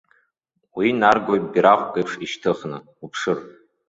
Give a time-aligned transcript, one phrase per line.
[0.77, 3.37] Уи наргоит бираҟк еиԥш ишьҭыхны, уԥшыр.